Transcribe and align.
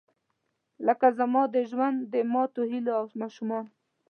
لکه 0.87 1.07
زما 1.19 1.41
د 1.53 1.55
ژوند، 1.69 1.97
د 2.13 2.15
ماتوهیلو 2.33 2.97
ماشومان 3.21 3.65